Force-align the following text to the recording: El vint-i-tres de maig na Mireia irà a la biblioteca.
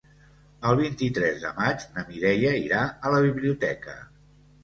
El 0.69 0.77
vint-i-tres 0.79 1.37
de 1.43 1.51
maig 1.59 1.85
na 1.97 2.05
Mireia 2.09 2.53
irà 2.61 2.81
a 3.09 3.11
la 3.17 3.19
biblioteca. 3.27 3.97